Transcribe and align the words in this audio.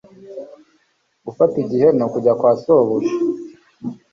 gufata 1.25 1.55
igihe 1.63 1.87
nu 1.97 2.07
kujya 2.13 2.33
kwa 2.39 2.51
sobuja 2.61 3.13